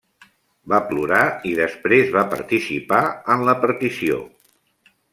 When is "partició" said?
3.67-4.21